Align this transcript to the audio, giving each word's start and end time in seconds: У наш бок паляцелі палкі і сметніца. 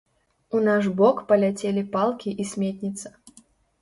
У 0.55 0.61
наш 0.67 0.87
бок 1.01 1.21
паляцелі 1.31 1.83
палкі 1.97 2.35
і 2.45 2.49
сметніца. 2.53 3.07